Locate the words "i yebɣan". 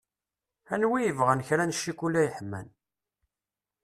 0.99-1.45